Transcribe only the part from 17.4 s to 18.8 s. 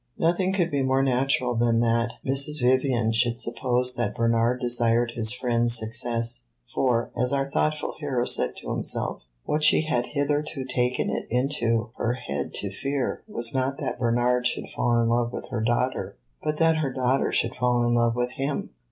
fall in love with him.